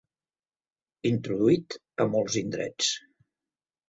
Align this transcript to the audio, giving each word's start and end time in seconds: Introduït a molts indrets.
Introduït 1.09 1.75
a 2.05 2.07
molts 2.13 2.39
indrets. 2.41 2.89